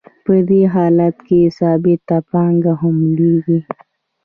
[0.25, 3.59] په دې حالت کې ثابته پانګه هم لوړېږي